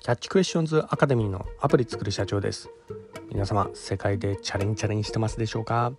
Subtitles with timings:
[0.00, 2.70] キャッチクエスチョンズアカデミーのアプリ作る社長です。
[3.28, 5.92] 皆様世界でチャレンジチャレンジしてますでしょうか、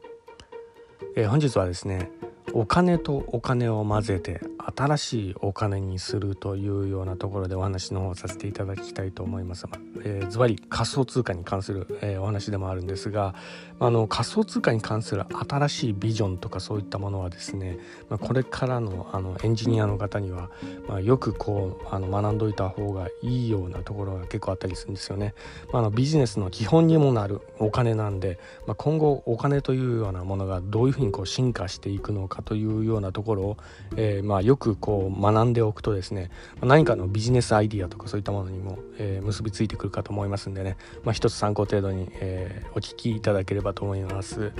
[1.15, 2.09] えー、本日はですね
[2.51, 4.41] お金とお金を混ぜて
[4.75, 9.61] 新しいお金にするというようなところでお話の方をさせていただきたいと思います
[10.03, 13.35] えー、ズバリ仮想通貨に関する、えー、お話でもあるんですが
[13.79, 17.79] あの仮想通貨に関する新しいビジョンとかそういったものはですね、
[18.09, 20.49] まあ、これからのあのエンジニアの方には、
[20.87, 25.33] まあ、よくこうあの学んどいた方がいいようなところが結構あったりするんですよね。
[25.71, 33.57] まあ、あのビジネスの基本にもなるお金なんで、まあ、今後お金というようなものがどういうふうにこう進化していくのかというようなところを、
[33.95, 36.29] えー、まあよくこう学んでおくとですね
[36.61, 44.51] 何かのビジネスアイディアとかそういったものにも、えー、結びついてくるかと思いますんでね、まあ、一つ参考程度に、えー、お聞きいただければと思います、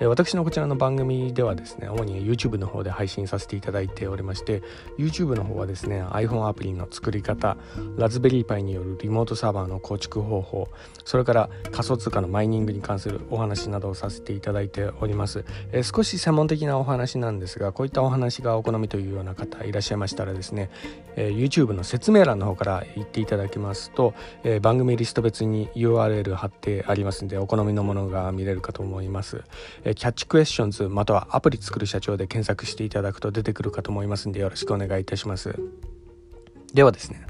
[0.00, 4.62] えー、私のこちらの番組ではですね主に YouTube の方で配信させていただいておりまして
[4.98, 7.56] YouTube の方はですね iPhone アプリの作り方
[7.96, 10.68] ラズベリーパイによるリモートサーバーの構築方法
[11.06, 20.68] それから仮想通貨のマイニングに関するお話などをさせていただいております、えー、少し専門的なお話なんですがこういったお話がお好みというような方いらっしゃいましたらですね、
[21.16, 24.14] えー、YouTube の説明欄の方から言っていただきますと、
[24.44, 29.44] えー、番組リスト別に URL 貼ってありますんでお好みのものが見れるかと思います、
[29.84, 35.54] えー、キャッチクエスチョンズまたはアプリ作る社長で検索していただくと出てくるかと思いますんでよろしくお願いいたします。
[36.74, 37.26] ではですね、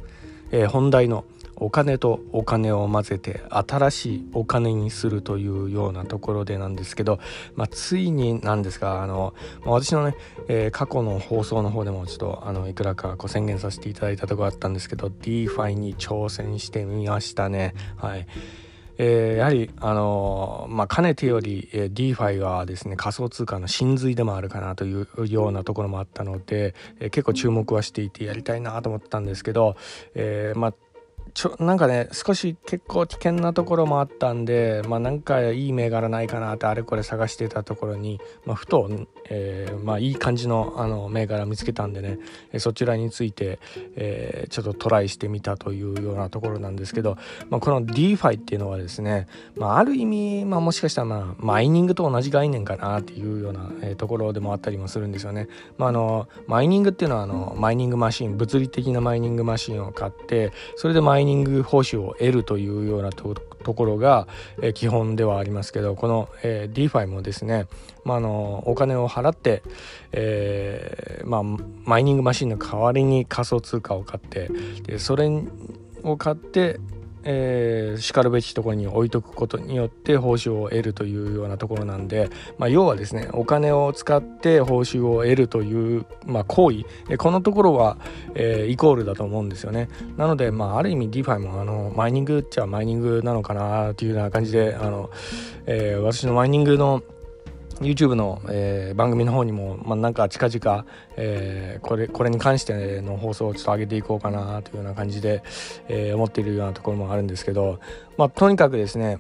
[0.50, 1.24] えー、本題の
[1.60, 7.20] お金とお金を混ぜて新しいお金にするというようなところでなんですけど、
[7.54, 9.34] まあ、ついになんですがあの、
[9.64, 10.16] まあ、私のね、
[10.48, 18.26] えー、過去の放送の方でもちょっとあのいくらかこう宣言させていただいたとこあったんですけど DeFi に挑戦してみましたねはい。
[19.00, 29.76] えー、やはり、あのー、まあ、かねてより、えー、DeFi はですね仮想通貨の真髄でもあるかなというようなところもあったので、えー、結構注目はしていてやりたいなと思ったんですけど、
[30.16, 30.74] えーまあ、
[31.38, 38.90] ちょなんかね少し結構危険なところもあったんで、まあ、なんかいい銘柄ないかなってあれこれ探してたところに、まあ、ふと、
[39.30, 42.18] えー、まあ、いい感じのあの銘柄見つけたんでね
[42.58, 43.58] そちらについて、
[43.96, 47.16] えー、ちょっとトライしてみたというようなところなんですけど、
[47.50, 55.48] まあ、この DeFi っていうのはですね、まあ、ある意味、まあ、もしかしたら、まあ、マイニングと同じ概念かなっていうような、え、ところでもあったりもするんですよね。
[55.76, 64.26] まあ、あのマイニングっていうのはあのマイニングマシン物理的なマイニングマシンを買ってそれでマイニング報酬を得るというようなとところが、
[64.62, 67.66] えー、基本ではありますけどこの、えー、DeFi もですね、
[68.04, 69.62] まあ、あのお金を払って、
[70.12, 71.42] えーまあ、
[71.84, 74.50] マイニングマシンの代わりに仮想通貨を買って
[74.82, 75.28] でそれ
[76.02, 76.80] を買って
[77.24, 87.98] えー、しかるべきところに置いとくことによって報酬を得るというようなところなんで、まあ、要はですねお金を使って報酬を得るという、まあ、行為このところは、
[88.34, 89.88] えー、イコールだと思うんですよね。
[90.16, 95.10] なので、まあ、ある意味 DeFi もあのマイニングっちゃマイニングなのかなというような感じであの、
[95.66, 97.02] えー、私のマイニングの
[97.80, 100.84] YouTube の、えー、番組の方にも、まあ、なんか近々、
[101.16, 105.42] えー、これこれに関しての放送をちょっと上げていこうかなというような感じで、
[105.88, 107.80] えー、思っているようなところもあるんですけど、
[108.16, 109.18] まあ、とにかくですね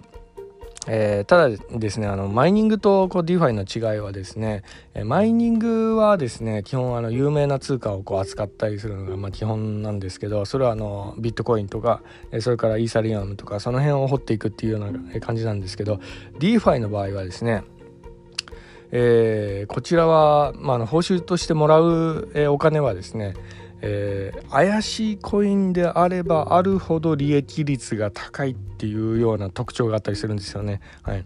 [0.90, 4.62] えー、ただですねあのマイニングとこう DeFi の違いはですね、
[4.94, 16.00] えー、マイニングはですね基本あの有名な通貨をこう扱ったりするのがま基本なんですけどそれはあのビットコインとか、えー、それからイーサリアムとかその辺を掘っていくっていうような感じなんですけど
[16.38, 17.64] DeFi の場合はですね
[18.90, 23.34] えー、こちらは、まあ、報酬としてもらう、えー、お金はですね、
[23.80, 30.80] えー、怪しいコインであればあるほど利益率が高いっていうような特徴があったりするんですよね。
[31.02, 31.24] はい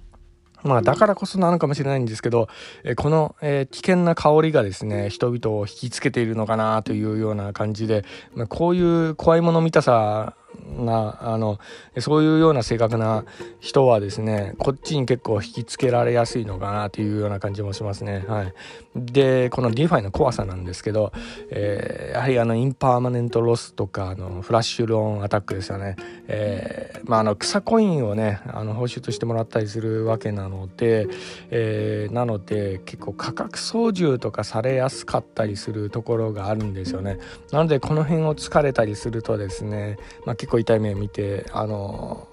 [0.64, 2.48] まあだからこそなのかもしれないんですけど、
[2.84, 10.36] えこの、えー、危険な香りがですね人々を引きつけているのかなというような感じで、まあ、こういう怖いもの見たさ
[10.76, 11.58] なあの
[11.98, 13.24] そういうような性格な
[13.60, 18.24] 人はですねこっちに結構引きつけられやすいのかなというような感じもしますね。
[18.26, 18.54] はい、
[18.94, 21.12] でこの DeFi の怖さなんですけど、
[21.50, 25.96] えー、やはりあの Impermanent Loss とかあの Flash Loan Attack ですよね。
[26.28, 31.08] えー、まあ、あの草コインをねあの報酬としてもらったりするわけなので、
[31.50, 37.18] えー、なので結構価格操縦とかされやすかったりするところがあるんですよね。
[37.50, 42.26] なのでこの辺を疲れたりするとですね、まあ、結構痛い目を見てあの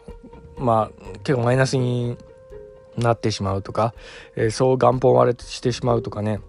[0.57, 2.17] まあ結構マイナスに
[2.97, 3.93] なってしまうとか、
[4.35, 6.41] えー、そう元本割れしてしまうとかね。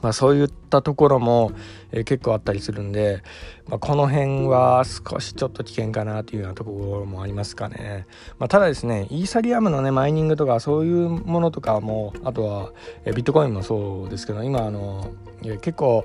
[0.00, 1.50] まあ、そういったところも、
[1.90, 3.24] えー、結構あったりするんで、
[3.68, 8.06] まあ、この辺は少しちょっと危険かなというようなところもありますかね、
[8.38, 12.72] まあ、ただですねイーサリアムのねマイニングとかそういうものとかもあとは、
[13.04, 15.12] え、ビットコインもそうですけど今あの
[15.42, 16.04] 結構、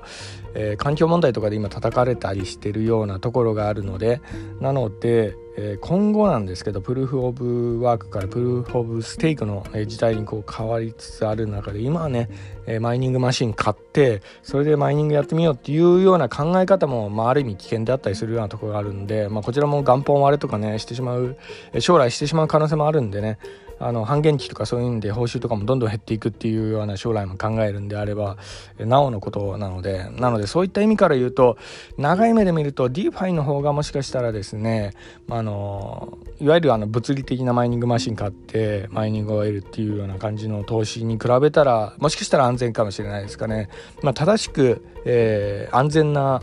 [0.54, 4.20] えー、環境問題とかで今叩かれたりしてるようなところがあるので
[4.60, 12.28] なので、えー、今後なんですけどプルーフ・オブ・ワークからプルーフ・オブ・ステークの、えー、時代にこう変わりつつある中で今はね、
[12.66, 21.36] えー、マイニングマシン買ってそれでマイニングやってみようっていうような考え方も、まあ、ある意味危険であったりするようなところがあるんで、まあ、こちらも元本割れとかねしてしまう
[21.80, 23.38] 将来してしまう可能性もあるんでね
[23.80, 28.36] あの半減期とかそういうんで報酬とかもどんどん減っていくっていうような将来も考えるんであれば
[28.78, 31.58] なおのことなのでなのでそういった意味から言うと
[31.98, 34.92] 長い目で見ると DeFi の方がもしかしたらですね
[35.28, 43.68] あのいわゆるあの物理的なマイニングマシン買ってマイニングを得るっていうような感じの投資に比べたらもしかしたら安全かもしれないですかね。
[44.02, 46.42] まあ、正しく、えー、安全な、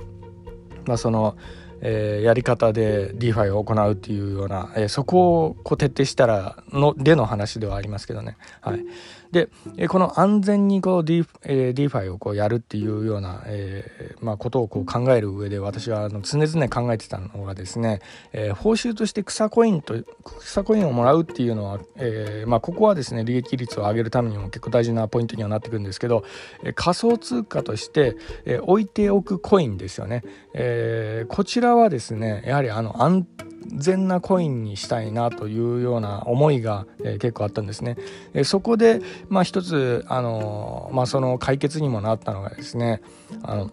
[0.85, 1.35] まあ、その
[1.81, 8.37] えー、やり方で DeFi を行うっていうような、えー、そこをこう徹底したらのでの話ではありますけどね。
[8.61, 8.85] はい、
[9.31, 18.01] で、え、この安全にこう D、えー、DeFi をこうやるっていうような、えーまあ、ことをこう考える上で私はあの常々考えてたのがですね、
[18.33, 19.95] えー、報酬として草コインと
[20.39, 26.25] 草コインをもらうっていうのは、えーまあ、ここはですね利益率を上げるためにも結構大事なポイントにはなってくるんですけど、
[26.63, 30.23] え、仮想通貨として、え、置いておくコインですよね。
[30.53, 33.25] え、こちらはですねやはりあの安
[33.67, 37.97] 全なコインにしたいなというような思いが、えー、結構あったんですね。
[38.33, 43.01] えー、そこで、まあ、一つ、あのまあ、その解決にもなったのがですね
[43.43, 43.71] あの、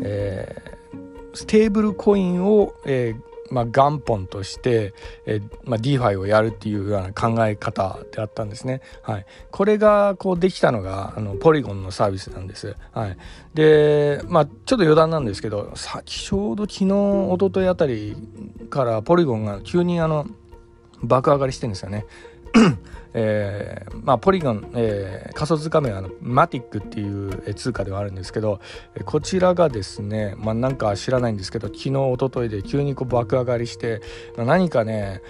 [0.00, 4.94] えー、ステーブルコインを、えーまあ、元本として、
[5.26, 8.80] えーまあ、DeFi をやるっていうような考え方であったんですね。
[9.02, 12.76] はい、これがこうできたのがあのポリゴンのサービスなんです。
[12.92, 13.16] はい、
[13.52, 18.16] で、まあ、ちょっと余談なんですけど先ちょうど昨日一昨日あたり
[18.70, 20.26] からポリゴンが急にあの
[21.02, 22.06] 爆上がりしてるんですよね。
[23.14, 28.60] えー、まあ、ポリゴン、えー、仮想通貨名はあのマティックっていう通貨ではあるんですけど
[29.04, 34.00] こちらがですね、まあ、なんか知らないんですけど昨日一昨日で急にこう爆上がりして
[34.36, 35.20] 何かね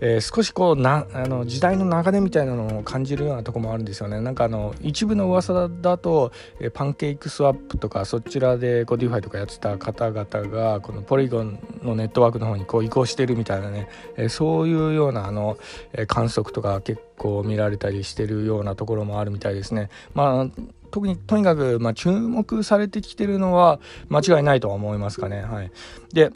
[0.00, 15.58] えー、少しこうなあの時代の流れみたいなのを感じるようなとこもあるんですよねなんかあの一部の噂だと、えー、 PancakeSwap とかそちらでこう DeFi とかやってた方々がこの Polygon のネットワークの方にこう移行してるみたいなね、えー、そういうようなあの、
[15.92, 19.90] え観測とか結構見られたりしてるようなところもあるみたいですね。
[20.14, 20.46] まあ
[20.90, 23.78] 特にとにかく、まあ、注目されてきてるのは
[24.08, 25.42] 間違いないとは思いますかね。
[25.42, 25.70] はい、
[26.12, 26.32] で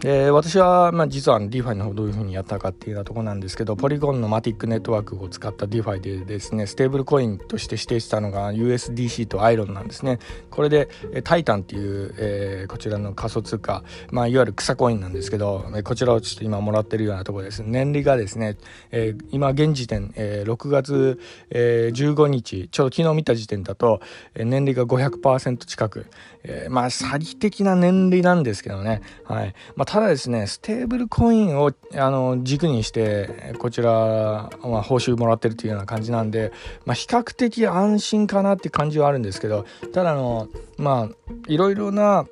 [0.00, 10.18] で私は、まあ、実は DeFi の方どういうふうにやったかっていうようなとこなんですけど Polygon の Matic Network を使った DeFi でですねステーブルコインとして指定したのが USDC と IRON なんですね。
[10.50, 10.88] これで
[11.24, 17.62] タイタンっていう、えー、こちらの仮想通貨、まあ、いわゆる草コインなんですけどこちらをちょっと今もらってるようなところです。
[17.62, 18.56] 年利がですね、
[18.90, 21.20] えー、今現時点、えー、6月、
[21.50, 24.00] えー、15日ちょうど昨日見た時点だと、
[24.36, 26.06] 年利が500%近く、
[26.44, 29.02] えー、まあ詐欺的な年利なんですけどね。
[29.24, 29.54] はい。
[29.74, 36.52] まあただですねステーブルコインをあの軸にしてこちら、まあ、報酬もらってるというような感じなんで、
[36.84, 42.26] まあ、比較的安心かなって感じはあるんですけどただのまあいろいろな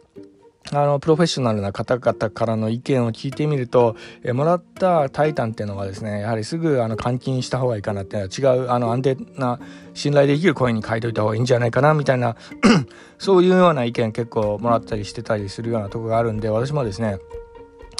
[0.72, 9.60] あのプロフェッショナルな方々からの意見を聞いてみると、えもらったタイタンっていうのはですねやはりすぐあの換金した方がいいかなっていうのは違うあの安定な
[9.92, 12.36] 信頼できるコインに変えといた方がいいんじゃないかなみたいな
[13.18, 17.18] そういうような意見結構もらったりしてたりするようなとこがあるんで私もですね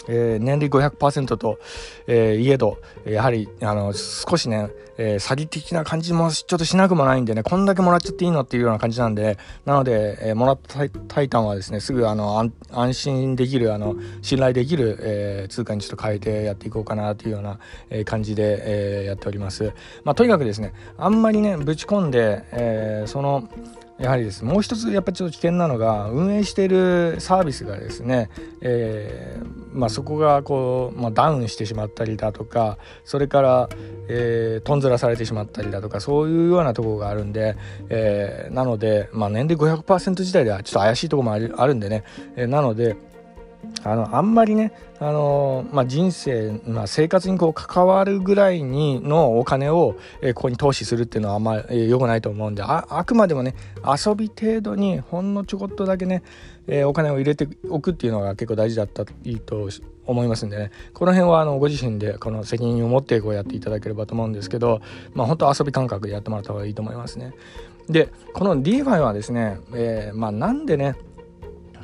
[0.08, 1.58] えー、年利500%と、
[2.06, 17.58] えー、いえどやはりあの少しね、えー、詐欺的な感じもちょっとしなくもないんでねこんだけもらっちゃっていいのっていうような感じなんでなので、えー、もらったタイタンはですねすぐあの安心できるあの信頼できる、えー、通貨にちょっと変えてやっていこうかなというような、
[17.90, 19.72] えー、感じで、えー、やっております。
[20.04, 23.48] まあ、とにかくですねあんまりねぶち込んで、えー、その
[23.98, 24.44] やはりです。
[24.44, 28.28] もう一つやっぱりちょっと危険なのが運営しているサービスがですね、
[28.60, 33.68] えー、まあ、そこがこう、まあ、ダウンしてしまったりだとかそれから、
[34.08, 37.56] えー、とんずらされてしまったりだとかそういうようなところがあるんで、
[37.88, 42.02] えー、なので、まあ、年齢500%自体ではちょっと怪しいところもあるんでね、
[42.36, 42.96] え、なので
[43.82, 44.72] あのあんまりね
[45.04, 56.22] あの、まあ、人生、まあ、生活にこう関わるぐらいにのお金を、え、ここに投資するっていうのはあんまり、え、良くないと思うんでああくまでもね遊び程度にほんのちょこっとだけね、
[56.66, 59.68] え、お金を入れておくっていうのが結構大事だったいいと
[60.06, 64.80] 思いますんでねこの辺はあのご自身でこの責任を持ってこうやっていただければと思うんですけど、
[65.12, 67.34] まあ、本当遊び感覚でやってもらった方がいいと思いますね。
[67.88, 70.96] でこの DeFi はですね、えー、まあなんでね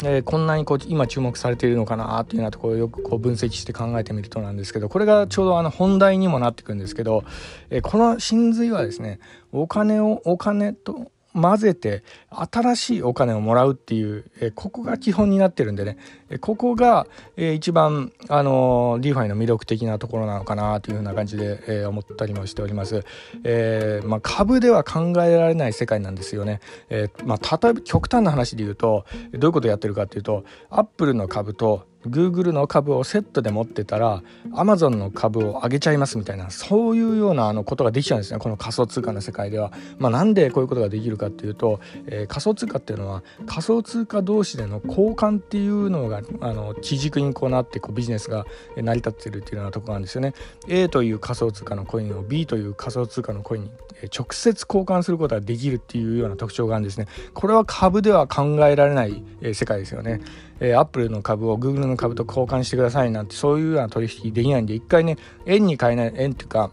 [0.05, 7.25] え、こんなにこう今注目されているのかなというようなところをよくこう分析して考えてみるとなんですけどこれがちょうどあの本題にもなってくるんですけど、
[7.71, 9.21] え、この真髄はですね
[9.53, 15.97] お金をお金と混ぜて新しいお金をもらうっていう、えここが基本になってるんでね、
[16.39, 17.07] ここが、
[17.37, 23.05] え一番あの DeFi の魅力的なところなのかなというふうな感じで、え思ったりもしております、
[23.45, 34.23] えー、まあ、株では考えられない世界なんですよね、えー、まあ、例えば極端な話で言うとどういうことをやってるかっていうとアップルの株と Google の株をセットで持ってたら
[34.53, 38.39] Amazon の株を上げちゃいますみたいなそういうようなあのことができちゃうんですね。
[38.39, 39.73] この仮想通貨の世界では。
[39.99, 48.47] まあ、なんでこういうことができるかっていうと、えー、仮想通貨っていうのは仮想通貨同士での交換っていうのがあの基軸にこうなってこうビジネスが
[48.77, 50.35] 成り立ってるっていうようなところなんですよね。
[50.69, 53.71] A という仮想通貨のコインを B という仮想通貨のコインに
[54.17, 57.07] 直接交換することができるっていうような特徴があるんですね。
[57.35, 59.23] これは株では考えられない
[59.53, 60.21] 世界ですよね。
[60.61, 66.71] えー、アップルの株をグーグルの株と交換してくださいなんてそういうような取引できないんで一回ね円に変えない円っていうか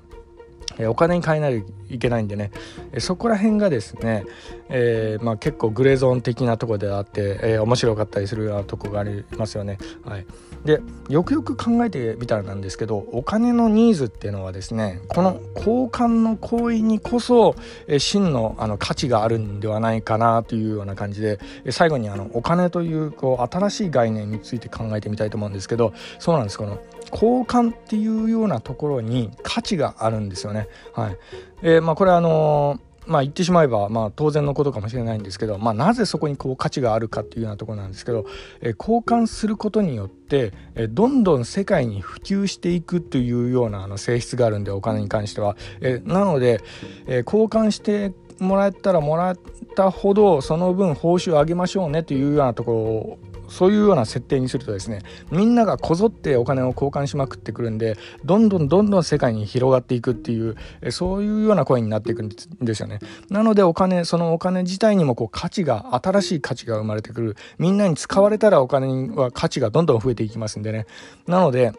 [0.88, 2.52] お金に変えないといけないんでね。
[3.00, 4.26] そこら辺がですね、
[4.70, 9.78] えー、まあ、結構グレーゾーン的なとこであって、えー、面白かったりするようなとこがありますよね。
[10.04, 10.26] はい、
[10.66, 17.56] でよくよく考えてみたらなんですけどお金のニーズっていうのはですねこの交換の行為にこそ、
[17.88, 26.58] えー、真のあの価値があるんではないかなというような感じで最後にあのお金というこう新しい概念について考えてみたいと思うんですけどそうなんです。
[26.58, 26.80] この
[27.12, 30.68] 交換っていうようなところに価値があるんですよね。
[30.94, 31.18] はい
[31.62, 38.26] えー、まあ、これあのーまあ言ってしまえば、まあ、当然のことかもしれないんですけど、まあ、なぜそこにこう価値があるかっていうようなところなんですけど、
[38.62, 46.62] え、交換することによって、え、どんどん世界に普及していくというようなあの性質があるんでお金に関しては、え、なので、
[47.08, 49.38] え交換してもらえたらもらっ
[49.76, 55.02] たほどその分報酬を上げましょうねというようなところそういうような設定にするとですね
[55.32, 60.56] みんながこぞってお金を交換しまくってくるんでどんどんどんどん世界に広がっていくっていう
[60.92, 63.00] そういうような声になっていくんですよね。
[63.30, 67.36] なのでお金そのお金自体にもこう価値が新しい価値が生まれてくる。
[67.58, 70.86] みんなに使われたらお金は価値がどんどん増えていきますんでね。
[71.28, 71.74] なので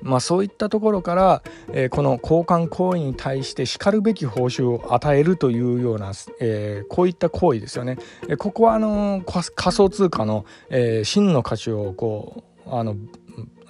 [0.00, 7.98] まあ、そういったところから、えー、この交換行為に対してしかるべき報酬を与えるというような、えー、こういった行為ですよね。
[8.28, 12.96] えここはあの仮想通貨の、えー、真の価値をこうあの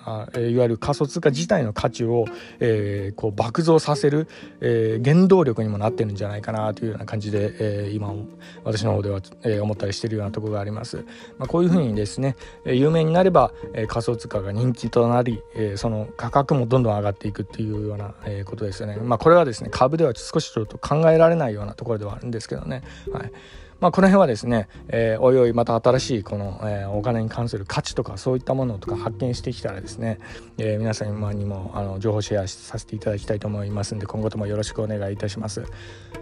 [0.06, 2.26] あいわゆる仮想通貨自体の価値を、
[2.60, 4.28] えー、こう爆増させる、
[4.60, 8.14] えー、原動力にもなってるんじゃないかなというような感じで、えー、今
[8.62, 11.04] 私の方では、えー、思ったりしてるようなところがあります。
[11.38, 18.96] まあ、こういうふうにですね、有名になれば、えー、仮想通貨が人気となり、えー、その価格もどんどん上がっていくっていうような、えー、ことですよね。
[18.96, 22.82] まあ、これはですね株では少しちょっと考えられないようなところではあるんですけどね。
[23.12, 23.32] はい
[23.80, 30.18] まあ、この辺はですね、えー、おいおいまた新しいこの、えー、お金に関する価値とかそういったものとか発見してきたらですね、
[30.56, 35.64] えー、皆さんにもあの情報シェアさせていただきたいと思いますんで今後ともよろしくお願いいたします、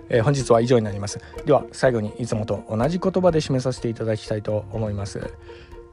[0.08, 1.20] え本日は以上になります。
[1.44, 5.32] では最後にいつもと同じ言葉で締めさせていただきたいと思います。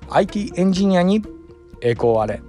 [0.09, 1.23] IT エンジニアに
[1.81, 2.41] 栄光あれ。